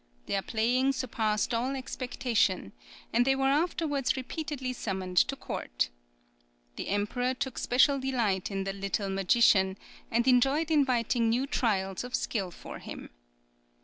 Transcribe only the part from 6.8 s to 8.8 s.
Emperor took special delight in the